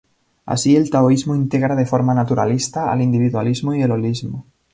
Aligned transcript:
Así 0.47 0.75
el 0.75 0.89
taoísmo 0.89 1.35
integra 1.35 1.75
de 1.75 1.85
forma 1.85 2.15
naturalista 2.15 2.91
al 2.91 3.03
individualismo 3.03 3.75
y 3.75 3.83
el 3.83 3.91
holismo. 3.91 4.47